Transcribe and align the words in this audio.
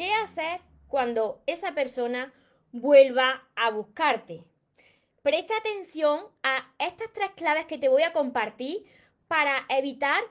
¿Qué 0.00 0.14
hacer 0.14 0.62
cuando 0.88 1.42
esa 1.44 1.74
persona 1.74 2.32
vuelva 2.72 3.46
a 3.54 3.68
buscarte? 3.68 4.46
Presta 5.20 5.54
atención 5.58 6.20
a 6.42 6.72
estas 6.78 7.12
tres 7.12 7.28
claves 7.36 7.66
que 7.66 7.76
te 7.76 7.90
voy 7.90 8.04
a 8.04 8.14
compartir 8.14 8.86
para 9.28 9.66
evitar 9.68 10.22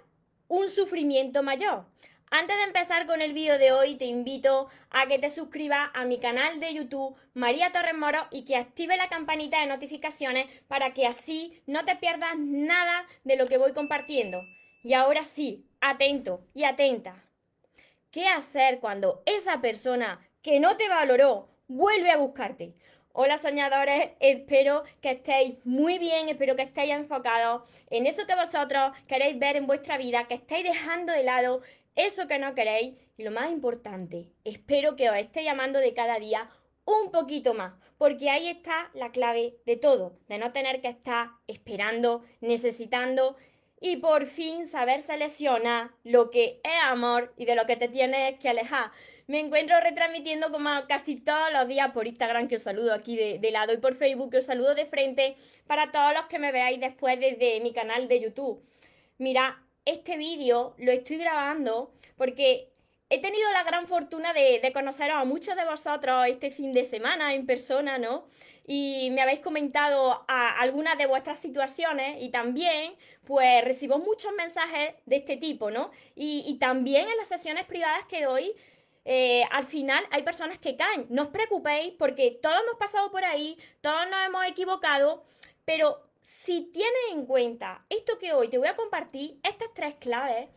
un 0.48 0.70
sufrimiento 0.70 1.44
mayor. 1.44 1.86
Antes 2.32 2.58
de 2.58 2.64
empezar 2.64 3.06
con 3.06 3.22
el 3.22 3.34
vídeo 3.34 3.60
de 3.60 3.72
hoy, 3.72 3.94
te 3.94 4.06
invito 4.06 4.70
a 4.90 5.06
que 5.06 5.20
te 5.20 5.30
suscribas 5.30 5.92
a 5.94 6.04
mi 6.04 6.20
canal 6.20 6.60
de 6.60 6.74
YouTube 6.74 7.16
María 7.36 7.72
Torres 7.72 7.94
Moro 7.94 8.26
y 8.32 8.46
que 8.46 8.56
active 8.56 8.98
la 8.98 9.08
campanita 9.08 9.62
de 9.62 9.68
notificaciones 9.68 10.48
para 10.68 10.96
que 10.96 11.06
así 11.06 11.62
no 11.68 11.86
te 11.86 11.96
pierdas 11.96 12.40
nada 12.40 13.06
de 13.24 13.36
lo 13.36 13.46
que 13.46 13.60
voy 13.60 13.74
compartiendo. 13.74 14.42
Y 14.82 14.94
ahora 14.94 15.26
sí, 15.26 15.68
atento 15.80 16.42
y 16.56 16.64
atenta. 16.64 17.29
¿Qué 18.12 18.28
hacer 18.28 18.80
cuando 18.80 19.22
esa 19.28 19.62
persona 19.62 20.20
que 20.42 20.60
no 20.60 20.78
te 20.78 20.90
valoró 20.90 21.48
vuelve 21.68 22.10
a 22.10 22.18
buscarte? 22.18 22.74
Hola 23.14 23.38
soñadores, 23.38 24.14
espero 24.20 24.84
que 25.00 25.12
estéis 25.12 25.64
muy 25.64 26.00
bien, 26.00 26.28
espero 26.28 26.56
que 26.56 26.64
estéis 26.64 26.90
enfocados 26.90 27.70
en 27.92 28.08
eso 28.08 28.26
que 28.26 28.34
vosotros 28.34 28.94
queréis 29.08 29.38
ver 29.38 29.58
en 29.58 29.68
vuestra 29.68 30.00
vida, 30.00 30.28
que 30.28 30.34
estéis 30.34 30.64
dejando 30.64 31.14
de 31.14 31.22
lado 31.22 31.62
eso 31.96 32.28
que 32.28 32.40
no 32.40 32.56
queréis 32.56 32.96
y 33.16 33.24
lo 33.24 33.30
más 33.30 33.52
importante, 33.52 34.26
espero 34.44 34.96
que 34.96 35.12
os 35.12 35.16
esté 35.16 35.44
llamando 35.44 35.78
de 35.78 35.94
cada 35.94 36.18
día 36.18 36.50
un 36.86 37.12
poquito 37.12 37.54
más, 37.54 37.74
porque 38.00 38.32
ahí 38.32 38.48
está 38.48 38.90
la 38.96 39.12
clave 39.12 39.58
de 39.68 39.78
todo, 39.78 40.18
de 40.28 40.40
no 40.40 40.52
tener 40.52 40.82
que 40.82 40.88
estar 40.88 41.30
esperando, 41.46 42.24
necesitando 42.42 43.36
y 43.82 43.98
por 43.98 44.26
fin 44.26 44.68
saber 44.68 45.02
seleccionar 45.02 45.92
lo 46.04 46.30
que 46.30 46.60
es 46.64 46.84
amor 46.84 47.34
y 47.38 47.46
de 47.46 47.56
lo 47.56 47.66
que 47.66 47.76
te 47.76 47.88
tienes 47.88 48.40
que 48.40 48.50
alejar. 48.50 48.92
Me 49.28 49.40
encuentro 49.40 49.80
retransmitiendo 49.80 50.52
como 50.52 50.70
casi 50.88 51.16
todos 51.16 51.54
los 51.54 51.68
días 51.68 51.92
por 51.92 52.08
Instagram, 52.08 52.48
que 52.48 52.56
os 52.56 52.64
saludo 52.64 52.94
aquí 52.94 53.16
de, 53.16 53.52
lado, 53.52 53.74
y 53.74 53.78
por 53.78 53.96
Facebook, 53.96 54.32
que 54.32 54.38
os 54.40 54.46
saludo 54.46 54.74
de 54.74 54.88
frente, 54.88 55.36
para 55.68 55.92
todos 55.92 56.14
los 56.16 56.26
que 56.26 56.40
me 56.40 56.52
veáis 56.52 56.80
después 56.80 57.20
desde 57.20 57.60
mi 57.62 57.72
canal 57.72 58.08
de 58.08 58.22
YouTube. 58.22 58.60
Mira, 59.20 59.64
este 59.86 60.18
vídeo 60.18 60.74
lo 60.80 60.92
estoy 60.92 61.18
grabando 61.18 61.92
porque 62.18 62.69
he 63.10 63.20
tenido 63.20 63.50
la 63.52 63.64
gran 63.64 63.88
fortuna 63.88 64.34
de, 64.34 64.60
de 64.62 64.74
conoceros 64.74 65.18
a 65.18 65.26
muchos 65.26 65.56
de 65.56 65.66
vosotros 65.66 66.28
este 66.28 66.52
fin 66.52 66.74
de 66.74 66.84
semana 66.84 67.34
en 67.34 67.46
persona, 67.46 67.98
¿no? 67.98 68.26
y 68.72 69.10
me 69.10 69.24
habéis 69.24 69.40
comentado 69.40 70.24
algunas 70.28 70.96
de 71.00 71.08
vuestras 71.08 71.40
situaciones 71.40 72.22
y 72.22 72.30
también 72.30 72.94
pues 73.26 73.66
recibo 73.66 73.98
muchos 73.98 74.32
mensajes 74.34 74.94
de 75.08 75.16
este 75.16 75.38
tipo, 75.38 75.72
¿no? 75.72 75.90
Y, 76.16 76.56
también 76.60 77.10
en 77.10 77.18
las 77.18 77.30
sesiones 77.30 77.66
privadas 77.66 78.06
que 78.06 78.26
doy, 78.26 78.54
eh, 79.06 79.44
al 79.50 79.64
final 79.64 80.06
hay 80.12 80.22
personas 80.22 80.60
que 80.60 80.78
caen. 80.78 81.08
No 81.10 81.24
os 81.24 81.28
preocupéis 81.30 81.96
porque 81.98 82.38
todos 82.44 82.62
hemos 82.62 82.76
pasado 82.78 83.10
por 83.10 83.26
ahí, 83.26 83.58
todos 83.82 84.08
nos 84.08 84.24
hemos 84.28 84.46
equivocado, 84.46 85.24
pero 85.66 86.04
si 86.22 86.66
tienes 86.66 87.02
en 87.12 87.26
cuenta 87.26 87.84
esto 87.90 88.20
que 88.20 88.34
hoy 88.34 88.50
te 88.50 88.60
voy 88.60 88.68
a 88.68 88.76
compartir, 88.76 89.40
estas 89.42 89.74
tres 89.74 89.96
claves, 89.96 90.48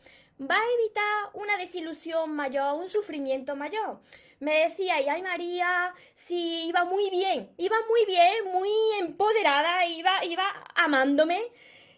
va 0.40 0.56
a 0.56 0.72
evitar 0.80 1.30
una 1.34 1.56
desilusión 1.56 2.34
mayor, 2.34 2.74
un 2.74 2.88
sufrimiento 2.88 3.56
mayor. 3.56 4.00
Me 4.40 4.62
decía, 4.62 5.00
y 5.00 5.08
ay 5.08 5.22
María, 5.22 5.94
si 6.14 6.66
iba 6.66 6.84
muy 6.84 7.10
bien, 7.10 7.52
iba 7.58 7.76
muy 7.88 8.04
bien, 8.06 8.52
muy 8.52 8.70
empoderada, 8.98 9.86
iba, 9.86 10.24
iba 10.24 10.44
amándome. 10.74 11.42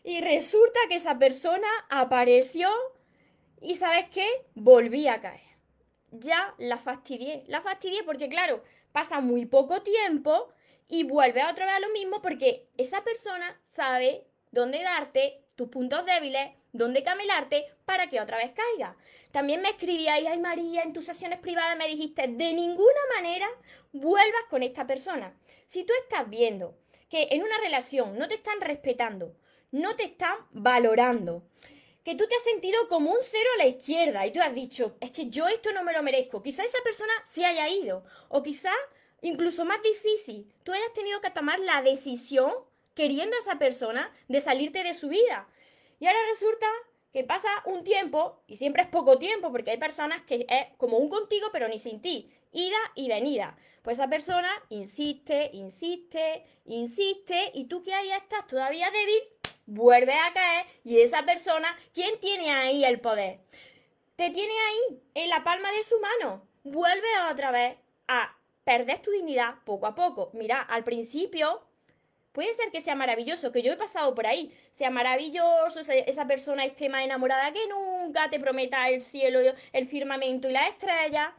Y 0.02 0.20
resulta 0.20 0.78
que 0.88 0.96
esa 0.96 1.18
persona 1.18 1.68
apareció 1.88 2.68
y 3.60 3.76
¿sabes 3.76 4.06
qué? 4.10 4.28
Volví 4.54 5.08
a 5.08 5.22
caer. 5.22 5.40
Ya 6.10 6.54
la 6.58 6.76
fastidié. 6.76 7.44
La 7.48 7.62
fastidié 7.62 8.02
porque, 8.02 8.28
claro, 8.28 8.62
pasa 8.92 9.20
muy 9.20 9.46
poco 9.46 9.82
tiempo 9.82 10.52
y 10.86 11.04
vuelve 11.04 11.44
otra 11.46 11.64
vez 11.64 11.74
a 11.76 11.80
lo 11.80 11.88
mismo 11.88 12.20
porque 12.20 12.68
esa 12.76 13.02
persona 13.02 13.58
sabe 13.62 14.26
dónde 14.52 14.82
darte 14.82 15.42
tus 15.56 15.68
puntos 15.68 16.04
débiles, 16.04 16.50
dónde 16.74 17.02
camelarte 17.02 17.72
para 17.86 18.08
que 18.10 18.20
otra 18.20 18.36
vez 18.36 18.50
caiga. 18.52 18.96
También 19.30 19.62
me 19.62 19.70
escribíais, 19.70 20.26
ay 20.26 20.38
María, 20.38 20.82
en 20.82 20.92
tus 20.92 21.06
sesiones 21.06 21.38
privadas 21.38 21.78
me 21.78 21.88
dijiste, 21.88 22.22
de 22.22 22.52
ninguna 22.52 23.00
manera 23.16 23.48
vuelvas 23.92 24.42
con 24.50 24.62
esta 24.62 24.86
persona. 24.86 25.34
Si 25.66 25.84
tú 25.84 25.92
estás 26.02 26.28
viendo 26.28 26.76
que 27.08 27.28
en 27.30 27.42
una 27.42 27.58
relación 27.58 28.18
no 28.18 28.28
te 28.28 28.34
están 28.34 28.60
respetando, 28.60 29.36
no 29.70 29.96
te 29.96 30.04
están 30.04 30.36
valorando, 30.50 31.44
que 32.04 32.14
tú 32.14 32.26
te 32.26 32.34
has 32.34 32.44
sentido 32.44 32.88
como 32.88 33.12
un 33.12 33.22
cero 33.22 33.48
a 33.54 33.58
la 33.58 33.66
izquierda 33.66 34.26
y 34.26 34.32
tú 34.32 34.40
has 34.42 34.54
dicho, 34.54 34.96
es 35.00 35.10
que 35.10 35.30
yo 35.30 35.48
esto 35.48 35.72
no 35.72 35.84
me 35.84 35.92
lo 35.92 36.02
merezco, 36.02 36.42
quizá 36.42 36.64
esa 36.64 36.82
persona 36.82 37.12
se 37.24 37.46
haya 37.46 37.68
ido, 37.68 38.04
o 38.28 38.42
quizá 38.42 38.72
incluso 39.22 39.64
más 39.64 39.82
difícil, 39.82 40.52
tú 40.64 40.72
hayas 40.72 40.92
tenido 40.92 41.20
que 41.20 41.30
tomar 41.30 41.60
la 41.60 41.82
decisión 41.82 42.52
queriendo 42.94 43.36
a 43.36 43.40
esa 43.40 43.58
persona 43.58 44.12
de 44.28 44.40
salirte 44.40 44.84
de 44.84 44.94
su 44.94 45.08
vida. 45.08 45.48
Y 45.98 46.06
ahora 46.06 46.18
resulta 46.28 46.66
que 47.12 47.24
pasa 47.24 47.48
un 47.64 47.84
tiempo, 47.84 48.42
y 48.46 48.56
siempre 48.56 48.82
es 48.82 48.88
poco 48.88 49.18
tiempo, 49.18 49.52
porque 49.52 49.70
hay 49.70 49.78
personas 49.78 50.22
que 50.22 50.46
es 50.48 50.66
como 50.76 50.98
un 50.98 51.08
contigo, 51.08 51.48
pero 51.52 51.68
ni 51.68 51.78
sin 51.78 52.02
ti, 52.02 52.28
ida 52.52 52.78
y 52.96 53.08
venida. 53.08 53.56
Pues 53.82 53.98
esa 53.98 54.08
persona 54.08 54.50
insiste, 54.68 55.50
insiste, 55.52 56.44
insiste, 56.64 57.52
y 57.54 57.66
tú 57.66 57.82
que 57.82 57.94
ahí 57.94 58.10
estás 58.10 58.46
todavía 58.48 58.90
débil, 58.90 59.20
vuelves 59.66 60.16
a 60.16 60.32
caer, 60.32 60.66
y 60.82 61.00
esa 61.00 61.24
persona, 61.24 61.76
¿quién 61.92 62.18
tiene 62.18 62.50
ahí 62.50 62.84
el 62.84 63.00
poder? 63.00 63.40
Te 64.16 64.30
tiene 64.30 64.52
ahí, 64.52 65.02
en 65.14 65.28
la 65.28 65.44
palma 65.44 65.70
de 65.72 65.82
su 65.82 65.98
mano. 66.00 66.46
Vuelve 66.64 67.06
otra 67.30 67.50
vez 67.50 67.76
a 68.08 68.36
perder 68.64 69.02
tu 69.02 69.10
dignidad 69.10 69.56
poco 69.64 69.86
a 69.86 69.94
poco. 69.94 70.30
Mira, 70.32 70.60
al 70.62 70.82
principio 70.82 71.62
Puede 72.34 72.52
ser 72.52 72.72
que 72.72 72.80
sea 72.80 72.96
maravilloso, 72.96 73.52
que 73.52 73.62
yo 73.62 73.72
he 73.72 73.76
pasado 73.76 74.12
por 74.12 74.26
ahí, 74.26 74.52
sea 74.72 74.90
maravilloso, 74.90 75.78
esa 75.78 76.26
persona 76.26 76.64
esté 76.64 76.88
más 76.88 77.04
enamorada 77.04 77.52
que 77.52 77.64
nunca, 77.68 78.28
te 78.28 78.40
prometa 78.40 78.88
el 78.88 79.02
cielo, 79.02 79.38
el 79.72 79.86
firmamento 79.86 80.48
y 80.48 80.52
la 80.52 80.66
estrella, 80.66 81.32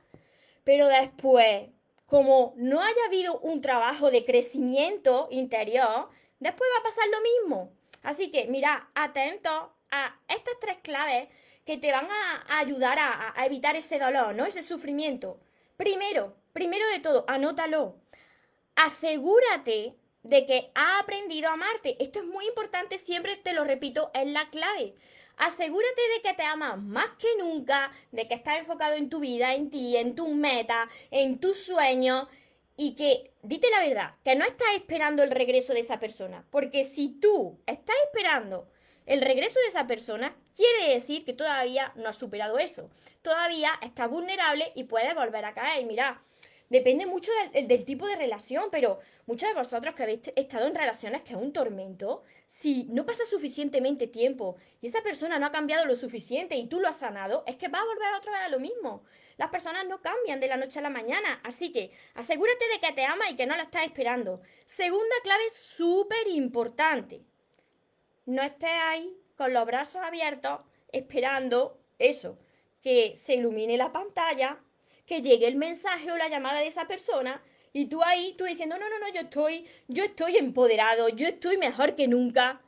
pero 0.64 0.88
después, 0.88 1.68
como 2.06 2.54
no 2.56 2.80
haya 2.82 3.06
habido 3.08 3.40
un 3.40 3.60
trabajo 3.60 4.10
de 4.10 4.24
crecimiento 4.24 5.28
interior, 5.32 6.08
después 6.40 6.70
va 6.74 6.80
a 6.80 6.84
pasar 6.84 7.04
lo 7.10 7.20
mismo. 7.20 7.74
Así 8.02 8.32
que, 8.32 8.48
mira, 8.48 8.90
atento 8.96 9.74
a 9.92 10.18
estas 10.30 10.58
tres 10.62 10.78
claves 10.82 11.28
que 11.66 11.76
te 11.76 11.92
van 11.92 12.08
a, 12.10 12.58
ayudar 12.58 13.00
a, 13.00 13.34
a 13.36 13.46
evitar 13.46 13.76
ese 13.76 14.00
dolor, 14.00 14.34
¿no? 14.34 14.46
Ese 14.46 14.62
sufrimiento. 14.62 15.42
Primero, 15.76 16.38
primero 16.54 16.88
de 16.88 17.00
todo, 17.00 17.26
anótalo. 17.28 17.98
Asegúrate 18.78 19.96
de 20.26 20.46
que 20.46 20.72
ha 20.74 21.00
aprendido 21.00 21.50
a 21.50 21.54
amarte. 21.54 21.96
Esto 22.00 22.20
es 22.20 22.26
muy 22.26 22.48
importante, 22.48 22.98
siempre 22.98 23.38
te 23.38 23.54
lo 23.54 23.64
repito, 23.64 24.10
es 24.14 24.28
la 24.28 24.50
clave. 24.50 24.96
Asegúrate 25.38 26.02
de 26.16 26.22
que 26.22 26.34
te 26.34 26.44
amas 26.44 26.82
más 26.82 27.12
que 27.20 27.28
nunca, 27.38 27.92
de 28.12 28.28
que 28.28 28.34
estás 28.34 28.60
enfocado 28.60 28.96
en 28.96 29.10
tu 29.10 29.20
vida, 29.20 29.54
en 29.54 29.70
ti, 29.70 29.98
en 29.98 30.16
tus 30.16 30.30
metas, 30.30 30.90
en 31.12 31.40
tus 31.40 31.64
sueños 31.64 32.28
y 32.78 32.96
que, 32.96 33.34
dite 33.44 33.70
la 33.70 33.88
verdad, 33.88 34.16
que 34.24 34.36
no 34.36 34.46
estás 34.46 34.70
esperando 34.76 35.24
el 35.24 35.32
regreso 35.32 35.74
de 35.74 35.82
esa 35.82 36.00
persona. 36.00 36.46
Porque 36.50 36.84
si 36.84 37.20
tú 37.20 37.60
estás 37.68 37.96
esperando 38.06 38.68
el 39.06 39.22
regreso 39.22 39.60
de 39.60 39.68
esa 39.68 39.86
persona, 39.86 40.36
quiere 40.56 40.94
decir 40.94 41.24
que 41.24 41.34
todavía 41.34 41.94
no 41.96 42.10
has 42.10 42.18
superado 42.18 42.58
eso. 42.58 42.90
Todavía 43.22 43.74
estás 43.82 44.10
vulnerable 44.10 44.72
y 44.74 44.86
puedes 44.86 45.14
volver 45.14 45.46
a 45.46 45.54
caer. 45.54 45.84
Y 45.84 45.86
Depende 46.70 47.06
mucho 47.06 47.32
del, 47.54 47.86
tipo 47.86 48.08
de 48.08 48.16
relación, 48.16 48.70
pero 48.72 49.00
muchos 49.28 49.48
de 49.48 49.56
vosotros 49.56 49.94
que 49.94 50.04
habéis 50.04 50.22
estado 50.36 50.66
en 50.66 50.74
relaciones 50.74 51.22
que 51.22 51.34
es 51.34 51.40
un 51.40 51.54
tormento, 51.54 52.24
si 52.48 52.86
no 52.86 53.06
pasa 53.06 53.24
suficientemente 53.26 54.08
tiempo 54.08 54.56
y 54.82 54.88
esa 54.88 55.04
persona 55.04 55.38
no 55.38 55.46
ha 55.46 55.52
cambiado 55.52 55.86
lo 55.86 55.96
suficiente 55.96 56.56
y 56.56 56.68
tú 56.68 56.80
lo 56.80 56.88
has 56.88 56.98
sanado, 56.98 57.44
es 57.46 57.56
que 57.58 57.68
va 57.68 57.80
a 57.80 57.86
volver 57.86 58.14
otra 58.16 58.32
vez 58.32 58.42
a 58.42 58.50
lo 58.50 58.60
mismo. 58.60 59.04
Las 59.38 59.50
personas 59.50 59.86
no 59.88 60.02
cambian 60.02 60.40
de 60.40 60.48
la 60.48 60.58
noche 60.58 60.80
a 60.80 60.82
la 60.82 60.90
mañana, 60.90 61.40
así 61.44 61.72
que 61.72 61.92
asegúrate 62.16 62.66
de 62.74 62.80
que 62.80 62.94
te 62.94 63.06
ama 63.06 63.30
y 63.30 63.36
que 63.36 63.46
no 63.46 63.56
la 63.56 63.64
estás 63.64 63.86
esperando. 63.86 64.42
Segunda 64.66 65.16
clave 65.22 65.44
súper 65.52 66.28
importante. 66.30 67.22
No 68.26 68.42
estés 68.42 68.72
ahí 68.86 69.16
con 69.38 69.54
los 69.54 69.66
brazos 69.66 70.02
abiertos 70.02 70.62
esperando 70.92 71.80
eso, 72.00 72.40
que 72.82 73.16
se 73.18 73.36
ilumine 73.36 73.78
la 73.78 73.92
pantalla 73.92 74.60
que 75.06 75.22
llegue 75.22 75.48
el 75.48 75.56
mensaje 75.56 76.12
o 76.12 76.18
la 76.18 76.30
llamada 76.30 76.60
de 76.60 76.68
esa 76.68 76.88
persona 76.88 77.42
y 77.74 77.88
tú 77.88 78.02
ahí, 78.04 78.34
tú 78.38 78.46
diciendo, 78.46 78.78
no, 78.78 78.88
no, 78.90 79.00
no, 79.00 79.10
yo 79.10 79.22
estoy, 79.22 79.68
yo 79.90 80.06
estoy 80.06 80.38
empoderado, 80.38 81.10
yo 81.10 81.28
estoy 81.28 81.58
mejor 81.58 81.96
que 81.96 82.08
nunca. 82.08 82.62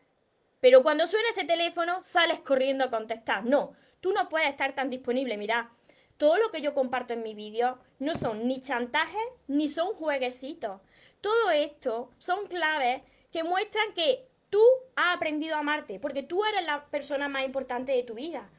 Pero 0.60 0.84
cuando 0.84 1.08
suena 1.08 1.30
ese 1.30 1.46
teléfono, 1.46 2.04
sales 2.04 2.42
corriendo 2.42 2.84
a 2.84 2.90
contestar. 2.90 3.46
No, 3.46 3.72
tú 4.02 4.12
no 4.12 4.28
puedes 4.28 4.50
estar 4.50 4.76
tan 4.76 4.90
disponible. 4.90 5.38
Mira, 5.38 5.72
todo 6.18 6.36
lo 6.38 6.52
que 6.52 6.60
yo 6.60 6.74
comparto 6.74 7.14
en 7.14 7.24
mi 7.24 7.36
vídeo 7.36 7.80
no 8.00 8.16
son 8.16 8.48
ni 8.50 8.60
chantajes 8.62 9.24
ni 9.48 9.70
son 9.70 9.94
jueguecitos. 9.94 10.82
Todo 11.22 11.52
esto 11.52 12.12
son 12.18 12.48
claves 12.48 13.02
que 13.32 13.46
muestran 13.46 13.94
que 13.94 14.28
tú 14.50 14.62
has 14.98 15.16
aprendido 15.16 15.56
a 15.56 15.60
amarte, 15.60 16.00
porque 16.00 16.24
tú 16.24 16.44
eres 16.44 16.66
la 16.66 16.86
persona 16.88 17.30
más 17.30 17.46
importante 17.46 17.94
de 17.94 18.04
tu 18.04 18.16
vida. 18.16 18.50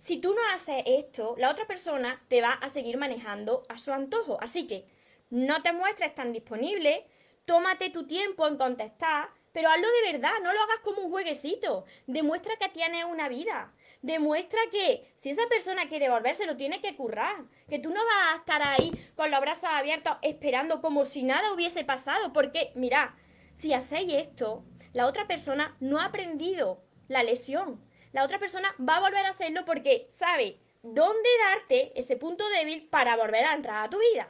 Si 0.00 0.16
tú 0.16 0.32
no 0.32 0.40
haces 0.54 0.82
esto, 0.86 1.34
la 1.36 1.50
otra 1.50 1.66
persona 1.66 2.24
te 2.28 2.40
va 2.40 2.52
a 2.52 2.70
seguir 2.70 2.96
manejando 2.96 3.64
a 3.68 3.76
su 3.76 3.92
antojo. 3.92 4.38
Así 4.40 4.66
que 4.66 4.86
no 5.28 5.60
te 5.60 5.74
muestres 5.74 6.14
tan 6.14 6.32
disponible, 6.32 7.06
tómate 7.44 7.90
tu 7.90 8.06
tiempo 8.06 8.48
en 8.48 8.56
contestar, 8.56 9.28
pero 9.52 9.68
hazlo 9.68 9.86
de 9.86 10.12
verdad, 10.12 10.32
no 10.42 10.54
lo 10.54 10.60
hagas 10.62 10.80
como 10.84 11.02
un 11.02 11.10
jueguecito. 11.10 11.84
Demuestra 12.06 12.56
que 12.56 12.70
tienes 12.70 13.04
una 13.04 13.28
vida. 13.28 13.74
Demuestra 14.00 14.58
que 14.72 15.12
si 15.16 15.28
esa 15.28 15.46
persona 15.50 15.86
quiere 15.86 16.08
volverse, 16.08 16.46
lo 16.46 16.56
tiene 16.56 16.80
que 16.80 16.96
currar. 16.96 17.44
Que 17.68 17.78
tú 17.78 17.90
no 17.90 18.02
vas 18.02 18.32
a 18.32 18.36
estar 18.38 18.62
ahí 18.62 18.92
con 19.16 19.30
los 19.30 19.40
brazos 19.42 19.68
abiertos 19.70 20.16
esperando 20.22 20.80
como 20.80 21.04
si 21.04 21.24
nada 21.24 21.52
hubiese 21.52 21.84
pasado. 21.84 22.32
Porque, 22.32 22.72
mira, 22.74 23.18
si 23.52 23.74
hacéis 23.74 24.14
esto, 24.14 24.64
la 24.94 25.04
otra 25.04 25.26
persona 25.26 25.76
no 25.78 26.00
ha 26.00 26.06
aprendido 26.06 26.82
la 27.06 27.22
lesión. 27.22 27.89
La 28.12 28.24
otra 28.24 28.38
persona 28.38 28.74
va 28.80 28.96
a 28.96 29.00
volver 29.00 29.24
a 29.24 29.30
hacerlo 29.30 29.64
porque 29.64 30.06
sabe 30.08 30.58
dónde 30.82 31.28
darte 31.48 31.92
ese 31.98 32.16
punto 32.16 32.48
débil 32.48 32.88
para 32.88 33.16
volver 33.16 33.44
a 33.44 33.54
entrar 33.54 33.84
a 33.84 33.90
tu 33.90 33.98
vida. 33.98 34.28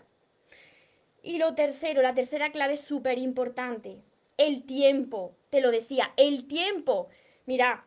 Y 1.22 1.38
lo 1.38 1.54
tercero, 1.54 2.02
la 2.02 2.12
tercera 2.12 2.50
clave 2.50 2.76
súper 2.76 3.18
importante. 3.18 3.98
El 4.36 4.64
tiempo. 4.64 5.36
Te 5.50 5.60
lo 5.60 5.70
decía, 5.70 6.12
el 6.16 6.46
tiempo. 6.46 7.08
Mira, 7.46 7.86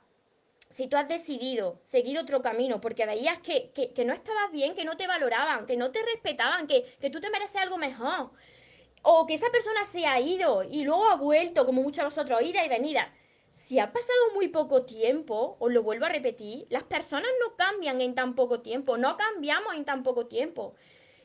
si 0.69 0.87
tú 0.87 0.97
has 0.97 1.07
decidido 1.07 1.79
seguir 1.83 2.17
otro 2.17 2.41
camino 2.41 2.81
porque 2.81 3.05
veías 3.05 3.39
que, 3.39 3.71
no 4.05 4.13
estabas 4.13 4.51
bien, 4.51 4.75
que 4.75 4.85
no 4.85 4.97
te 4.97 5.07
valoraban, 5.07 5.65
que 5.65 5.77
no 5.77 5.91
te 5.91 6.01
respetaban, 6.03 6.67
que, 6.67 6.83
que 6.99 7.09
tú 7.09 7.21
te 7.21 7.29
mereces 7.29 7.57
algo 7.57 7.77
mejor, 7.77 8.31
o 9.03 9.25
que 9.27 9.35
esa 9.35 9.51
persona 9.51 9.85
se 9.85 10.05
ha 10.05 10.19
ido 10.19 10.63
y 10.63 10.83
luego 10.83 11.09
ha 11.09 11.15
vuelto, 11.15 11.65
como 11.65 11.83
muchos 11.83 11.97
de 11.97 12.05
vosotros, 12.05 12.41
ida 12.41 12.65
y 12.65 12.69
venida. 12.69 13.13
Si 13.53 13.77
ha 13.77 13.93
pasado 13.93 14.33
muy 14.33 14.47
poco 14.47 14.83
tiempo, 14.83 15.57
os 15.59 15.71
lo 15.71 15.83
vuelvo 15.83 16.07
a 16.07 16.09
repetir, 16.09 16.65
las 16.71 16.81
personas 16.81 17.29
no 17.39 17.55
cambian 17.55 18.01
en 18.01 18.15
tan 18.15 18.33
poco 18.33 18.61
tiempo, 18.61 18.97
no 18.97 19.15
cambiamos 19.15 19.75
en 19.75 19.85
tan 19.85 20.01
poco 20.01 20.25
tiempo. 20.25 20.73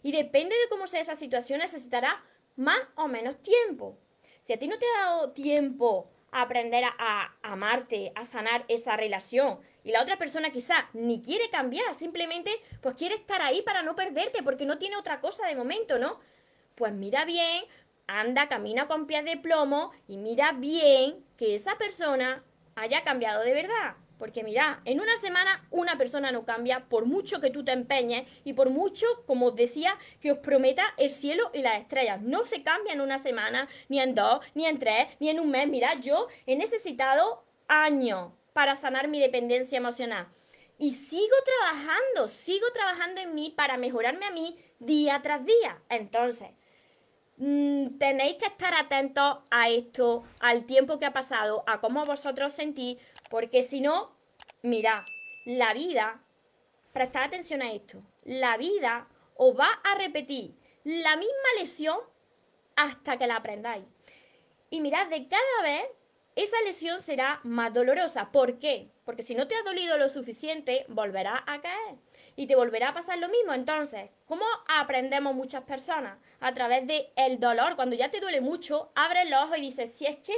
Y 0.03 0.13
depende 0.13 0.55
de 0.55 0.69
cómo 0.69 0.87
sea 0.87 1.01
esa 1.01 1.15
situación, 1.15 1.61
necesitará 1.61 2.23
más 2.55 2.79
o 2.97 3.09
menos 3.09 3.39
tiempo. 3.39 3.97
Si 4.43 4.53
a 4.53 4.59
ti 4.59 4.69
no 4.69 4.79
te 4.79 4.85
ha 4.85 5.07
dado 5.07 5.31
tiempo 5.31 6.11
a 6.31 6.43
aprender 6.43 6.85
a, 6.85 7.35
amarte, 7.41 8.13
a 8.15 8.27
sanar 8.27 8.67
esa 8.69 8.95
relación. 8.99 9.61
Y 9.83 9.93
la 9.93 10.03
otra 10.03 10.19
persona 10.19 10.51
quizá 10.51 10.91
ni 10.93 11.23
quiere 11.23 11.49
cambiar, 11.49 11.95
simplemente 11.95 12.51
pues 12.83 12.95
quiere 12.95 13.15
estar 13.15 13.41
ahí 13.41 13.63
para 13.63 13.81
no 13.81 13.97
perderte, 13.97 14.43
porque 14.43 14.67
no 14.67 14.77
tiene 14.77 14.99
otra 14.99 15.23
cosa 15.23 15.47
de 15.47 15.57
momento, 15.57 15.99
¿no? 15.99 16.21
Pues 16.75 16.93
mira 16.93 17.25
bien, 17.25 17.65
anda, 18.09 18.49
camina 18.49 18.89
con 18.89 19.07
pies 19.07 19.25
de 19.25 19.37
plomo 19.37 19.93
y 20.09 20.17
mira 20.17 20.53
bien 20.53 21.25
que 21.37 21.55
esa 21.55 21.79
persona 21.79 22.43
haya 22.75 23.05
cambiado 23.05 23.45
de 23.45 23.55
verdad. 23.55 23.95
Porque 24.19 24.43
mira, 24.43 24.81
en 24.85 25.01
una 25.01 25.17
semana 25.17 25.65
una 25.71 25.97
persona 25.97 26.33
no 26.33 26.45
cambia 26.45 26.89
por 26.89 27.07
mucho 27.07 27.41
que 27.41 27.51
tú 27.51 27.65
te 27.65 27.71
empeñes 27.71 28.27
y 28.43 28.55
por 28.55 28.69
mucho, 28.69 29.07
como 29.27 29.47
os 29.47 29.55
decía, 29.55 29.97
que 30.21 30.33
os 30.33 30.39
prometa 30.39 30.83
el 30.97 31.13
cielo 31.13 31.51
y 31.55 31.63
las 31.63 31.81
estrellas. 31.81 32.21
No 32.21 32.45
se 32.45 32.65
cambia 32.65 32.93
en 32.93 33.01
una 33.01 33.19
semana, 33.19 33.69
ni 33.89 34.01
en 34.01 34.17
dos, 34.17 34.41
ni 34.55 34.67
en 34.67 34.81
tres, 34.81 35.07
ni 35.21 35.29
en 35.29 35.39
un 35.39 35.51
mes. 35.51 35.69
Mira, 35.69 35.95
yo 36.01 36.27
he 36.47 36.57
necesitado 36.57 37.45
años 37.69 38.33
para 38.53 38.75
sanar 38.75 39.07
mi 39.07 39.21
dependencia 39.21 39.79
emocional. 39.79 40.27
Y 40.79 40.95
sigo 40.95 41.37
trabajando, 41.45 42.27
sigo 42.27 42.67
trabajando 42.73 43.21
en 43.21 43.35
mí 43.35 43.53
para 43.57 43.77
mejorarme 43.77 44.27
a 44.27 44.33
mí 44.33 44.59
día 44.81 45.21
tras 45.23 45.45
día. 45.45 45.81
Entonces, 45.89 46.49
mm, 47.39 47.99
tenéis 47.99 48.37
que 48.37 48.47
estar 48.47 48.75
atentos 48.75 49.39
a 49.51 49.69
esto, 49.69 50.25
al 50.41 50.65
tiempo 50.67 50.99
que 50.99 51.07
ha 51.07 51.13
pasado, 51.13 51.65
a 51.67 51.81
cómo 51.81 52.05
vosotros 52.05 52.53
sentís, 52.53 52.99
porque 53.31 53.63
si 53.63 53.81
no, 53.81 54.17
mira, 54.63 55.05
la 55.45 55.73
vida, 55.75 56.21
prestad 56.93 57.25
atención 57.25 57.63
a 57.63 57.73
esto, 57.73 58.03
la 58.25 58.57
vida 58.57 59.09
os 59.37 59.59
va 59.59 59.69
a 59.85 59.95
repetir 59.97 60.55
la 60.85 61.17
misma 61.17 61.49
lesión 61.59 61.99
hasta 62.77 63.17
que 63.19 63.27
la 63.27 63.37
aprendáis. 63.37 63.85
Y 64.71 64.81
mirad, 64.81 65.07
de 65.09 65.29
cada 65.29 65.63
vez 65.63 65.87
esa 66.37 66.61
lesión 66.67 67.01
será 67.01 67.41
más 67.43 67.73
dolorosa. 67.73 68.31
¿Por 68.31 68.59
qué? 68.59 68.91
Porque 69.05 69.23
si 69.23 69.35
no 69.35 69.49
te 69.49 69.55
ha 69.57 69.63
dolido 69.63 69.97
lo 69.97 70.09
suficiente, 70.09 70.85
volverá 70.89 71.43
a 71.47 71.61
caer 71.61 72.08
y 72.39 72.47
te 72.47 72.55
volverá 72.55 72.91
a 72.91 72.95
pasar 72.95 73.19
lo 73.19 73.29
mismo. 73.29 73.53
Entonces, 73.53 74.11
¿cómo 74.25 74.45
aprendemos 74.69 75.35
muchas 75.35 75.65
personas? 75.65 76.19
A 76.39 76.55
través 76.55 76.87
del 76.87 77.09
el 77.17 77.41
dolor. 77.41 77.75
Cuando 77.75 77.97
ya 77.97 78.13
te 78.13 78.21
duele 78.21 78.41
mucho, 78.41 78.93
abres 78.95 79.29
los 79.29 79.43
ojos 79.43 79.59
y 79.59 79.63
dices, 79.63 79.93
si 79.93 80.07
es 80.07 80.19
que 80.19 80.35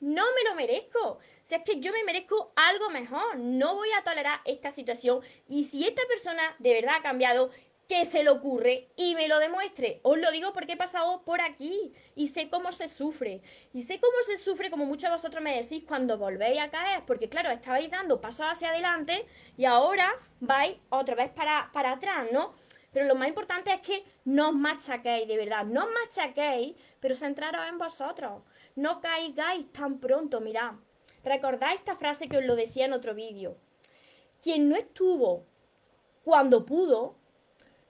no 0.00 0.24
me 0.34 0.50
lo 0.50 0.56
merezco. 0.56 1.20
Si 1.44 1.54
es 1.54 1.62
que 1.62 1.78
yo 1.78 1.92
me 1.92 2.02
merezco 2.02 2.52
algo 2.56 2.90
mejor, 2.90 3.36
no 3.38 3.76
voy 3.76 3.88
a 3.92 4.02
tolerar 4.02 4.40
esta 4.44 4.72
situación. 4.72 5.20
Y 5.48 5.62
si 5.66 5.86
esta 5.86 6.02
persona 6.08 6.42
de 6.58 6.74
verdad 6.74 6.96
ha 6.96 7.02
cambiado, 7.02 7.52
que 7.88 8.04
se 8.04 8.24
le 8.24 8.30
ocurre 8.30 8.88
y 8.96 9.14
me 9.14 9.28
lo 9.28 9.38
demuestre. 9.38 10.00
Os 10.02 10.18
lo 10.18 10.30
digo 10.30 10.52
porque 10.52 10.72
he 10.72 10.76
pasado 10.76 11.22
por 11.24 11.40
aquí 11.40 11.92
y 12.14 12.28
sé 12.28 12.48
cómo 12.48 12.72
se 12.72 12.88
sufre. 12.88 13.42
Y 13.72 13.82
sé 13.82 14.00
cómo 14.00 14.16
se 14.26 14.38
sufre, 14.38 14.70
como 14.70 14.86
muchos 14.86 15.10
de 15.10 15.14
vosotros 15.14 15.42
me 15.42 15.60
decís, 15.60 15.84
cuando 15.86 16.18
volvéis 16.18 16.60
a 16.60 16.70
caer. 16.70 17.04
Porque 17.06 17.28
claro, 17.28 17.50
estabais 17.50 17.90
dando 17.90 18.20
pasos 18.20 18.46
hacia 18.46 18.70
adelante 18.70 19.26
y 19.56 19.64
ahora 19.64 20.10
vais 20.40 20.76
otra 20.88 21.14
vez 21.14 21.30
para, 21.30 21.70
para 21.72 21.92
atrás, 21.92 22.26
¿no? 22.32 22.54
Pero 22.92 23.06
lo 23.06 23.16
más 23.16 23.28
importante 23.28 23.72
es 23.72 23.80
que 23.80 24.04
no 24.24 24.50
os 24.50 24.54
machaquéis, 24.54 25.26
de 25.26 25.36
verdad. 25.36 25.64
No 25.64 25.84
os 25.84 25.90
machaquéis, 25.90 26.76
pero 27.00 27.14
centraros 27.14 27.68
en 27.68 27.76
vosotros. 27.76 28.42
No 28.76 29.00
caigáis 29.00 29.70
tan 29.72 29.98
pronto, 29.98 30.40
mirad. 30.40 30.74
Recordad 31.24 31.74
esta 31.74 31.96
frase 31.96 32.28
que 32.28 32.38
os 32.38 32.44
lo 32.44 32.54
decía 32.54 32.84
en 32.84 32.92
otro 32.92 33.14
vídeo. 33.14 33.56
Quien 34.42 34.68
no 34.68 34.76
estuvo 34.76 35.46
cuando 36.22 36.64
pudo, 36.64 37.16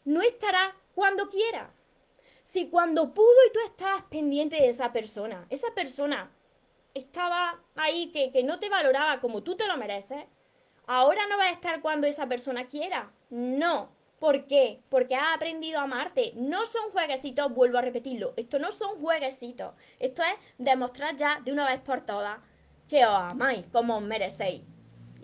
no 0.05 0.23
estará 0.23 0.77
cuando 0.95 1.29
quiera. 1.29 1.73
Si 2.45 2.69
cuando 2.69 3.15
pudo 3.15 3.47
y 3.49 3.53
tú 3.53 3.59
estabas 3.65 4.03
pendiente 4.05 4.57
de 4.57 4.69
esa 4.69 4.93
persona, 4.93 5.47
esa 5.51 5.75
persona 5.75 6.31
estaba 6.93 7.61
ahí 7.75 8.13
que, 8.13 8.31
que 8.31 8.45
no 8.45 8.61
te 8.61 8.69
valoraba 8.69 9.21
como 9.21 9.43
tú 9.43 9.57
te 9.57 9.67
lo 9.67 9.77
mereces, 9.77 10.25
ahora 10.87 11.27
no 11.29 11.39
va 11.39 11.45
a 11.45 11.51
estar 11.51 11.81
cuando 11.81 12.07
esa 12.07 12.29
persona 12.29 12.69
quiera. 12.69 13.13
No. 13.31 13.91
¿Por 14.19 14.47
qué? 14.47 14.81
Porque 14.89 15.17
has 15.17 15.37
aprendido 15.37 15.81
a 15.81 15.83
amarte. 15.83 16.33
No 16.37 16.65
son 16.67 16.91
jueguecitos, 16.93 17.53
vuelvo 17.53 17.79
a 17.79 17.83
repetirlo. 17.83 18.33
Esto 18.37 18.59
no 18.59 18.73
son 18.73 19.01
jueguecitos. 19.01 19.75
Esto 19.99 20.23
es 20.23 20.35
demostrar 20.57 21.17
ya 21.17 21.41
de 21.45 21.53
una 21.53 21.69
vez 21.69 21.81
por 21.81 22.03
todas 22.07 22.39
que 22.89 23.05
os 23.05 23.15
amáis 23.15 23.67
como 23.73 23.97
os 23.97 24.03
merecéis 24.03 24.63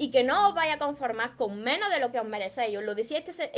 y 0.00 0.11
que 0.11 0.25
no 0.25 0.49
os 0.49 0.55
vaya 0.55 0.75
a 0.75 0.79
conformar 0.79 1.37
con 1.37 1.62
menos 1.62 1.91
de 1.91 2.00
lo 2.00 2.11
que 2.11 2.19
os 2.19 2.26
merecéis. 2.26 2.79
Os 2.79 2.82
lo 2.82 2.94
decía 2.94 3.19
este, 3.19 3.52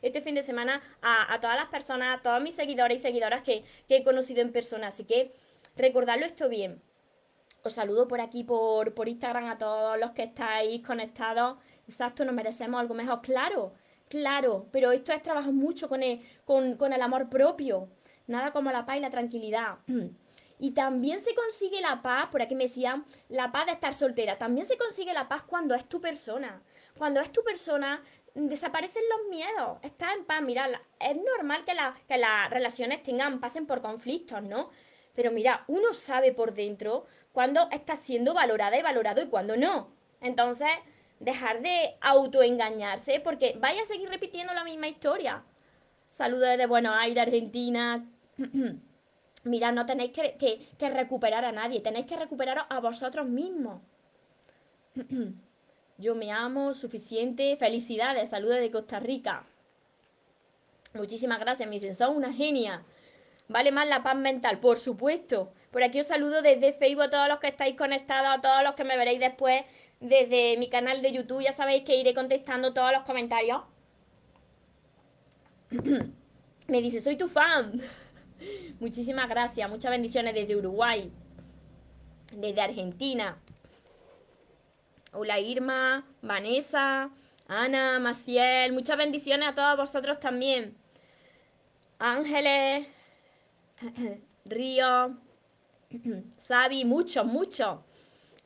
este 0.00 0.22
fin 0.22 0.34
de 0.34 0.42
semana 0.42 0.80
a, 1.02 1.38
todas 1.38 1.54
las 1.54 1.66
personas, 1.66 2.18
a 2.18 2.22
todos 2.22 2.42
mis 2.42 2.54
seguidores 2.54 2.98
y 2.98 3.02
seguidoras 3.02 3.42
que, 3.42 3.62
he 3.90 4.02
conocido 4.02 4.40
en 4.40 4.52
persona. 4.52 4.86
Así 4.86 5.04
que 5.04 5.34
recordadlo 5.76 6.24
esto 6.24 6.48
bien. 6.48 6.80
Os 7.62 7.74
saludo 7.74 8.08
por 8.08 8.22
aquí, 8.22 8.42
por, 8.42 8.94
por 8.94 9.06
Instagram, 9.06 9.50
a 9.50 9.58
todos 9.58 10.00
los 10.00 10.12
que 10.12 10.22
estáis 10.22 10.80
conectados. 10.80 11.58
Exacto, 11.86 12.24
nos 12.24 12.34
merecemos 12.34 12.80
algo 12.80 12.94
mejor. 12.94 13.20
Claro, 13.20 13.74
claro, 14.08 14.68
pero 14.72 14.92
esto 14.92 15.12
es 15.12 15.20
trabajar 15.20 15.52
mucho 15.52 15.90
con 15.90 16.00
con, 16.46 16.78
con 16.78 16.94
el 16.94 17.02
amor 17.02 17.28
propio. 17.28 17.90
Nada 18.26 18.50
como 18.50 18.72
la 18.72 18.86
paz 18.86 18.96
y 18.96 19.00
la 19.00 19.10
tranquilidad. 19.10 19.76
Y 20.62 20.70
también 20.70 21.20
se 21.24 21.34
consigue 21.34 21.80
la 21.80 22.02
paz, 22.02 22.28
por 22.30 22.40
aquí 22.40 22.54
me 22.54 22.68
decían, 22.68 23.04
la 23.28 23.50
paz 23.50 23.66
de 23.66 23.72
estar 23.72 23.92
soltera. 23.94 24.38
También 24.38 24.64
se 24.64 24.78
consigue 24.78 25.12
la 25.12 25.28
paz 25.28 25.42
cuando 25.42 25.74
es 25.74 25.88
tu 25.88 26.00
persona. 26.00 26.62
Cuando 26.96 27.18
es 27.18 27.32
tu 27.32 27.42
persona, 27.42 28.00
desaparecen 28.32 29.02
los 29.10 29.28
miedos. 29.28 29.78
Estás 29.82 30.14
en 30.16 30.24
paz. 30.24 30.40
Mira, 30.40 30.68
es 31.00 31.16
normal 31.16 31.64
que, 31.64 31.72
que 32.06 32.16
las 32.16 32.48
relaciones 32.48 33.02
tengan, 33.02 33.40
pasen 33.40 33.66
por 33.66 33.82
conflictos, 33.82 34.40
¿no? 34.44 34.70
Pero 35.16 35.32
mira, 35.32 35.64
uno 35.66 35.92
sabe 35.94 36.30
por 36.30 36.54
dentro 36.54 37.06
cuando 37.32 37.68
está 37.72 37.96
siendo 37.96 38.32
valorada 38.32 38.78
y 38.78 38.82
valorado 38.82 39.20
y 39.20 39.26
cuando 39.26 39.56
no. 39.56 39.90
Entonces, 40.20 40.70
dejar 41.18 41.60
de 41.62 41.96
autoengañarse 42.00 43.18
porque 43.18 43.56
vaya 43.58 43.82
a 43.82 43.86
seguir 43.86 44.08
repitiendo 44.08 44.54
la 44.54 44.62
misma 44.62 44.86
historia. 44.86 45.42
Saludos 46.12 46.50
desde 46.50 46.66
Buenos 46.66 46.94
Aires, 46.96 47.20
Argentina. 47.20 48.08
Mirad, 49.44 49.72
no 49.72 49.86
tenéis 49.86 50.12
que, 50.12 50.88
recuperar 50.90 51.44
a 51.44 51.52
nadie, 51.52 51.80
tenéis 51.80 52.06
que 52.06 52.16
recuperaros 52.16 52.64
a 52.68 52.80
vosotros 52.80 53.26
mismos. 53.26 53.80
Yo 55.98 56.14
me 56.14 56.30
amo, 56.30 56.74
suficiente. 56.74 57.56
Felicidades, 57.56 58.30
saludos 58.30 58.58
de 58.58 58.70
Costa 58.70 59.00
Rica. 59.00 59.44
Muchísimas 60.94 61.40
gracias, 61.40 61.68
mi 61.68 61.80
son 61.94 62.16
una 62.16 62.32
genia. 62.32 62.84
Vale 63.48 63.72
más 63.72 63.88
la 63.88 64.02
paz 64.02 64.16
mental, 64.16 64.60
por 64.60 64.78
supuesto. 64.78 65.52
Por 65.70 65.82
aquí 65.82 66.00
os 66.00 66.06
saludo 66.06 66.42
desde 66.42 66.72
Facebook 66.72 67.04
a 67.04 67.10
todos 67.10 67.28
los 67.28 67.40
que 67.40 67.48
estáis 67.48 67.76
conectados, 67.76 68.30
a 68.30 68.40
todos 68.40 68.62
los 68.62 68.74
que 68.74 68.84
me 68.84 68.96
veréis 68.96 69.20
después 69.20 69.64
desde 70.00 70.56
mi 70.56 70.68
canal 70.68 71.02
de 71.02 71.12
YouTube. 71.12 71.42
Ya 71.42 71.52
sabéis 71.52 71.82
que 71.84 71.96
iré 71.96 72.14
contestando 72.14 72.72
todos 72.72 72.92
los 72.92 73.02
comentarios. 73.02 73.62
me 76.68 76.80
dice, 76.80 77.00
soy 77.00 77.16
tu 77.16 77.28
fan. 77.28 77.80
Muchísimas 78.80 79.28
gracias, 79.28 79.68
muchas 79.70 79.90
bendiciones 79.90 80.34
desde 80.34 80.56
Uruguay, 80.56 81.10
desde 82.34 82.60
Argentina. 82.60 83.38
Hola 85.12 85.38
Irma, 85.40 86.06
Vanessa, 86.22 87.10
Ana, 87.48 87.98
Maciel, 87.98 88.72
muchas 88.72 88.96
bendiciones 88.96 89.48
a 89.48 89.54
todos 89.54 89.76
vosotros 89.76 90.18
también. 90.20 90.76
Ángeles, 91.98 92.86
Río, 94.44 95.16
Sabi, 96.38 96.84
mucho, 96.84 97.24
mucho. 97.24 97.84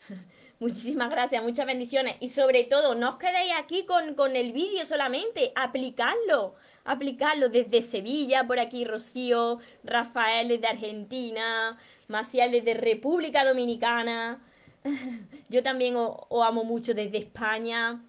Muchísimas 0.59 1.11
gracias, 1.11 1.43
muchas 1.43 1.67
bendiciones. 1.67 2.17
Y 2.21 2.29
sobre 2.29 2.65
todo, 2.65 2.95
no 2.95 3.11
os 3.11 3.17
quedéis 3.17 3.53
aquí 3.59 3.85
con, 3.85 4.15
con 4.15 4.37
el 4.37 4.53
vídeo 4.53 4.87
solamente, 4.87 5.53
aplicadlo, 5.55 6.55
aplicadlo 6.87 7.49
desde 7.49 7.83
Sevilla, 7.83 8.47
por 8.47 8.59
aquí 8.59 8.85
Rocío, 8.85 9.59
Rafael 9.85 10.49
desde 10.49 10.69
Argentina, 10.69 11.79
Maciel 12.09 12.53
desde 12.53 12.75
República 12.75 13.45
Dominicana. 13.45 14.41
Yo 15.49 15.63
también 15.63 15.97
os, 15.97 16.27
amo 16.43 16.65
mucho 16.65 16.95
desde 16.95 17.19
España. 17.19 18.03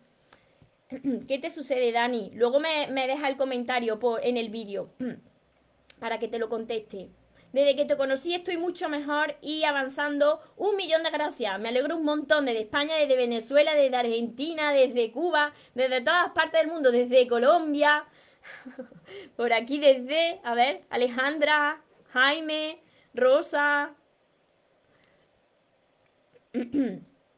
¿Qué 1.28 1.40
te 1.40 1.50
sucede, 1.50 1.92
Dani? 1.92 2.32
Luego 2.34 2.60
me, 2.60 2.88
me 2.88 3.08
deja 3.08 3.28
el 3.28 3.36
comentario 3.36 4.00
en 4.22 4.38
el 4.38 4.50
vídeo 4.50 4.92
para 6.00 6.20
que 6.20 6.28
te 6.28 6.40
lo 6.40 6.48
conteste. 6.48 7.10
Desde 7.54 7.76
que 7.76 7.86
te 7.86 7.98
conocí 7.98 8.36
estoy 8.36 8.58
mucho 8.58 8.90
mejor 8.90 9.36
y 9.42 9.64
avanzando. 9.64 10.40
Un 10.58 10.76
millón 10.76 11.02
de 11.02 11.10
gracias. 11.10 11.60
Me 11.60 11.70
alegro 11.70 11.98
un 11.98 12.04
montón 12.04 12.46
desde 12.46 12.62
España, 12.62 12.96
desde 12.96 13.16
Venezuela, 13.16 13.74
desde 13.74 13.96
Argentina, 13.96 14.72
desde 14.72 15.12
Cuba, 15.12 15.54
desde 15.74 16.02
todas 16.02 16.30
partes 16.34 16.62
del 16.62 16.70
mundo, 16.70 16.92
desde 16.92 17.28
Colombia. 17.28 18.06
Por 19.36 19.54
aquí 19.54 19.80
desde, 19.80 20.40
a 20.44 20.54
ver, 20.54 20.84
Alejandra, 20.90 21.82
Jaime, 22.12 22.82
Rosa, 23.14 23.96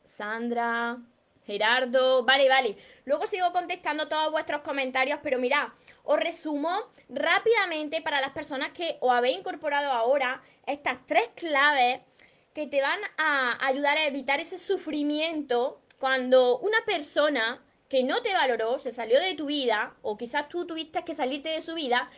Sandra, 0.06 0.98
Gerardo, 1.46 2.24
vale, 2.24 2.48
vale. 2.48 2.78
Luego 3.06 3.26
sigo 3.26 3.52
contestando 3.52 4.08
todos 4.08 4.32
vuestros 4.32 4.62
comentarios, 4.62 5.20
pero 5.24 5.40
mirad, 5.40 5.70
os 6.04 6.20
resumo 6.20 6.70
rápidamente 7.10 8.02
para 8.02 8.22
las 8.22 8.32
personas 8.32 8.72
que 8.72 8.98
os 9.00 9.12
habéis 9.12 9.40
incorporado 9.40 9.92
ahora 9.92 10.42
estas 10.66 11.06
tres 11.08 11.30
claves 11.36 12.02
que 12.54 12.68
te 12.68 12.82
van 12.82 13.00
a 13.18 13.66
ayudar 13.66 13.98
a 13.98 14.06
evitar 14.06 14.40
ese 14.40 14.58
sufrimiento 14.58 15.82
cuando 15.98 16.60
una 16.60 16.78
persona 16.86 17.64
que 17.90 18.04
no 18.04 18.22
te 18.22 18.34
valoró 18.34 18.80
se 18.80 18.92
salió 18.92 19.20
de 19.20 19.34
tu 19.34 19.48
vida 19.48 19.96
o 20.02 20.16
quizás 20.16 20.48
tú 20.48 20.66
tuviste 20.66 21.04
que 21.04 21.16
salirte 21.16 21.50
de 21.50 21.62
su 21.62 21.74
vida 21.74 22.10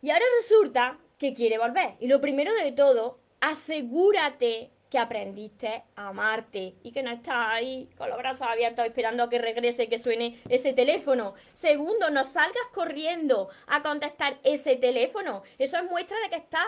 y 0.00 0.10
ahora 0.10 0.24
resulta 0.40 0.98
que 1.18 1.34
quiere 1.34 1.58
volver. 1.58 1.94
Y 2.00 2.06
lo 2.06 2.20
primero 2.20 2.54
de 2.54 2.72
todo, 2.72 3.18
asegúrate 3.40 4.70
que 4.88 4.98
aprendiste 4.98 5.82
a 5.96 6.08
amarte 6.08 6.76
y 6.84 6.92
que 6.92 7.02
no 7.02 7.10
estás 7.10 7.34
ahí 7.36 7.88
con 7.96 8.08
los 8.08 8.18
brazos 8.18 8.46
abiertos 8.46 8.86
esperando 8.86 9.24
a 9.24 9.28
que 9.28 9.38
regrese, 9.38 9.88
que 9.88 9.98
suene 9.98 10.40
ese 10.48 10.72
teléfono. 10.72 11.34
Segundo, 11.52 12.10
no 12.10 12.22
salgas 12.22 12.68
corriendo 12.72 13.48
a 13.66 13.82
contestar 13.82 14.38
ese 14.44 14.76
teléfono. 14.76 15.42
Eso 15.58 15.76
es 15.76 15.90
muestra 15.90 16.16
de 16.20 16.30
que 16.30 16.36
estás 16.36 16.66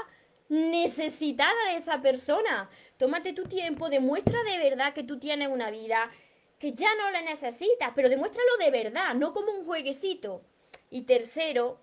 necesitada 0.49 1.55
de 1.71 1.77
esa 1.77 2.01
persona. 2.01 2.69
Tómate 2.97 3.33
tu 3.33 3.45
tiempo, 3.45 3.89
demuestra 3.89 4.43
de 4.43 4.59
verdad 4.59 4.95
que 4.95 5.05
tú 5.05 5.19
tienes 5.19 5.49
una 5.49 5.71
vida 5.71 6.11
que 6.59 6.73
ya 6.73 6.95
no 6.97 7.11
la 7.11 7.23
necesitas, 7.23 7.93
pero 7.95 8.09
demuéstralo 8.09 8.57
de 8.59 8.71
verdad, 8.71 9.15
no 9.15 9.33
como 9.33 9.53
un 9.53 9.65
jueguecito. 9.65 10.43
Y 10.91 11.03
tercero, 11.03 11.79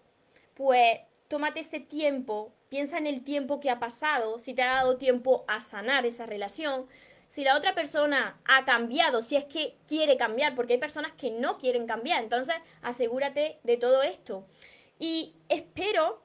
pues 0.54 1.00
tómate 1.28 1.62
ese 1.62 1.80
tiempo, 1.80 2.52
piensa 2.70 2.98
en 2.98 3.08
el 3.08 3.24
tiempo 3.24 3.60
que 3.60 3.70
ha 3.70 3.80
pasado, 3.80 4.40
si 4.40 4.54
te 4.54 4.64
ha 4.64 4.76
dado 4.76 4.98
tiempo 4.98 5.46
a 5.48 5.60
sanar 5.60 6.06
esa 6.06 6.26
relación, 6.26 6.88
si 7.30 7.44
la 7.44 7.58
otra 7.58 7.74
persona 7.74 8.40
ha 8.46 8.66
cambiado, 8.66 9.22
si 9.22 9.36
es 9.36 9.46
que 9.46 9.76
quiere 9.88 10.18
cambiar, 10.18 10.56
porque 10.56 10.74
hay 10.74 10.80
personas 10.80 11.12
que 11.14 11.32
no 11.32 11.58
quieren 11.58 11.88
cambiar, 11.88 12.24
entonces 12.24 12.56
asegúrate 12.82 13.60
de 13.64 13.78
todo 13.78 14.04
esto. 14.04 14.46
Y 15.00 15.34
espero, 15.50 16.22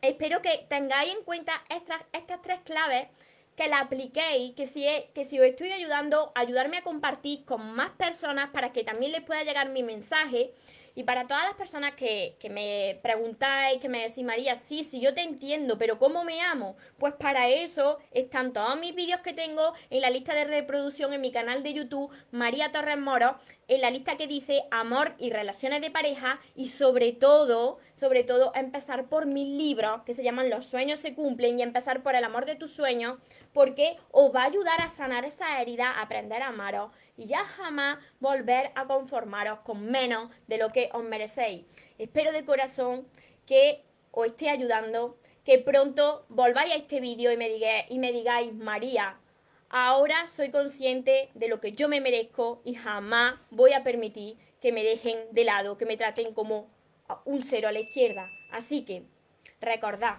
espero 0.00 0.42
que 0.42 0.66
tengáis 0.68 1.14
en 1.14 1.22
cuenta 1.24 1.62
estas, 1.68 2.02
estas 2.12 2.42
tres 2.42 2.60
claves, 2.64 3.08
que 3.56 3.68
las 3.68 3.82
apliquéis, 3.82 4.54
que 4.54 4.66
si, 4.66 4.86
que 5.14 5.24
si 5.24 5.38
os 5.38 5.46
estoy 5.46 5.72
ayudando, 5.72 6.32
ayudarme 6.34 6.78
a 6.78 6.82
compartir 6.82 7.44
con 7.44 7.74
más 7.74 7.90
personas 7.90 8.50
para 8.50 8.72
que 8.72 8.84
también 8.84 9.12
les 9.12 9.22
pueda 9.22 9.44
llegar 9.44 9.68
mi 9.68 9.82
mensaje 9.82 10.52
y 10.94 11.04
para 11.04 11.26
todas 11.26 11.44
las 11.44 11.54
personas 11.54 11.94
que, 11.94 12.36
me 12.50 12.98
preguntáis, 13.02 13.80
que 13.80 13.88
me 13.88 14.02
decís, 14.02 14.24
María, 14.24 14.54
sí, 14.54 14.84
sí, 14.84 15.00
yo 15.00 15.14
te 15.14 15.22
entiendo, 15.22 15.78
pero 15.78 15.98
¿cómo 15.98 16.24
me 16.24 16.42
amo? 16.42 16.76
Pues 16.98 17.14
para 17.14 17.48
eso 17.48 17.98
están 18.10 18.52
todos 18.52 18.78
mis 18.78 18.94
vídeos 18.94 19.20
que 19.20 19.32
tengo 19.32 19.72
en 19.88 20.02
la 20.02 20.10
lista 20.10 20.34
de 20.34 20.44
reproducción 20.44 21.12
en 21.12 21.20
mi 21.20 21.32
canal 21.32 21.62
de 21.62 21.72
YouTube, 21.72 22.10
María 22.30 22.72
Torres 22.72 22.98
Moro, 22.98 23.36
en 23.74 23.80
la 23.80 23.90
lista 23.90 24.16
que 24.16 24.26
dice 24.26 24.64
amor 24.70 25.14
y 25.18 25.30
relaciones 25.30 25.80
de 25.80 25.90
pareja 25.90 26.40
y 26.54 26.68
sobre 26.68 27.12
todo, 27.12 27.78
sobre 27.94 28.22
todo, 28.22 28.52
empezar 28.54 29.08
por 29.08 29.26
mis 29.26 29.48
libros 29.48 30.02
que 30.04 30.12
se 30.12 30.22
llaman 30.22 30.50
Los 30.50 30.66
sueños 30.66 30.98
se 30.98 31.14
cumplen 31.14 31.58
y 31.58 31.62
empezar 31.62 32.02
por 32.02 32.14
el 32.14 32.24
amor 32.24 32.44
de 32.44 32.54
tus 32.54 32.72
sueños 32.72 33.18
porque 33.52 33.96
os 34.10 34.34
va 34.34 34.42
a 34.42 34.46
ayudar 34.46 34.80
a 34.80 34.88
sanar 34.88 35.24
esa 35.24 35.60
herida, 35.60 35.90
a 35.90 36.02
aprender 36.02 36.42
a 36.42 36.48
amaros 36.48 36.90
y 37.16 37.26
ya 37.26 37.44
jamás 37.44 37.98
volver 38.20 38.72
a 38.74 38.86
conformaros 38.86 39.60
con 39.60 39.90
menos 39.90 40.30
de 40.48 40.58
lo 40.58 40.70
que 40.70 40.90
os 40.92 41.02
merecéis. 41.02 41.64
Espero 41.98 42.32
de 42.32 42.44
corazón 42.44 43.06
que 43.46 43.84
os 44.10 44.26
esté 44.26 44.50
ayudando, 44.50 45.16
que 45.44 45.58
pronto 45.58 46.26
volváis 46.28 46.72
a 46.72 46.76
este 46.76 47.00
vídeo 47.00 47.32
y 47.32 47.36
me 47.36 47.48
digáis, 47.48 47.86
y 47.88 47.98
me 47.98 48.12
digáis, 48.12 48.52
María, 48.54 49.18
ahora 49.72 50.28
soy 50.28 50.52
consciente 50.52 51.30
de 51.34 51.48
lo 51.48 51.60
que 51.60 51.72
yo 51.72 51.88
me 51.88 52.00
merezco 52.00 52.62
y 52.64 52.74
jamás 52.74 53.40
voy 53.50 53.72
a 53.72 53.82
permitir 53.82 54.38
que 54.60 54.70
me 54.70 54.84
dejen 54.84 55.18
de 55.32 55.42
lado, 55.42 55.76
que 55.76 55.86
me 55.86 55.96
traten 55.96 56.32
como 56.32 56.70
un 57.24 57.40
cero 57.40 57.68
a 57.68 57.72
la 57.72 57.80
izquierda. 57.80 58.30
Así 58.52 58.84
que, 58.84 59.02
recordad, 59.60 60.18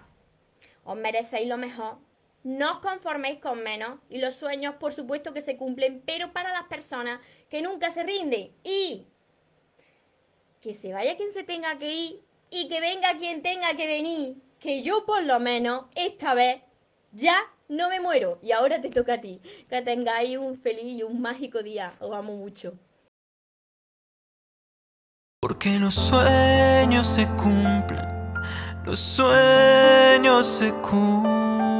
os 0.84 0.96
merecéis 0.96 1.48
lo 1.48 1.56
mejor 1.56 1.96
no 2.44 2.72
os 2.72 2.78
conforméis 2.80 3.40
con 3.40 3.62
menos 3.62 3.98
y 4.10 4.18
los 4.18 4.34
sueños 4.34 4.74
por 4.74 4.92
supuesto 4.92 5.32
que 5.32 5.40
se 5.40 5.56
cumplen, 5.56 6.02
pero 6.04 6.34
para 6.34 6.52
las 6.52 6.64
personas 6.64 7.20
que 7.48 7.62
nunca 7.62 7.90
se 7.90 8.02
rinden. 8.02 8.52
Y 8.62 9.06
que 10.60 10.74
se 10.74 10.92
vaya 10.92 11.16
quien 11.16 11.32
se 11.32 11.42
tenga 11.42 11.78
que 11.78 11.92
ir 11.92 12.22
y 12.50 12.68
que 12.68 12.80
venga 12.80 13.16
quien 13.16 13.42
tenga 13.42 13.74
que 13.76 13.86
venir. 13.86 14.36
Que 14.60 14.82
yo 14.82 15.06
por 15.06 15.22
lo 15.22 15.40
menos 15.40 15.86
esta 15.94 16.34
vez 16.34 16.62
ya 17.12 17.50
no 17.68 17.88
me 17.88 18.00
muero. 18.00 18.38
Y 18.42 18.52
ahora 18.52 18.80
te 18.80 18.90
toca 18.90 19.14
a 19.14 19.20
ti. 19.20 19.40
Que 19.68 19.82
tengáis 19.82 20.36
un 20.38 20.58
feliz 20.58 20.84
y 20.84 21.02
un 21.02 21.20
mágico 21.20 21.62
día. 21.62 21.94
Os 22.00 22.14
amo 22.14 22.34
mucho. 22.34 22.74
Porque 25.40 25.78
los 25.78 25.94
sueños 25.94 27.06
se 27.06 27.26
cumplen. 27.36 28.06
Los 28.86 28.98
sueños 28.98 30.46
se 30.46 30.72
cumplen. 30.74 31.74